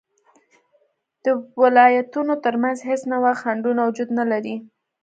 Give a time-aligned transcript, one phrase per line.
[1.23, 1.25] د
[1.61, 4.55] ولایتونو تر منځ هیڅ نوعه خنډونه وجود نلري